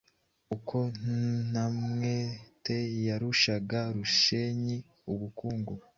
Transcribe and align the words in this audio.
uko 0.55 0.77
Ntamwete 1.51 2.77
yarushaga 3.07 3.79
Rushenyi 3.95 4.77
ubukungu, 5.13 5.73